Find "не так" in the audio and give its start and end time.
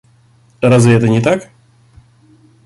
1.07-1.49